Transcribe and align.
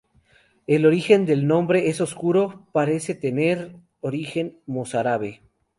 El 0.65 0.87
origen 0.87 1.27
del 1.27 1.45
nombre 1.45 1.89
es 1.89 2.01
oscuro, 2.01 2.65
parece 2.73 3.13
tener 3.13 3.75
origen 3.99 4.57
mozárabe. 4.65 5.43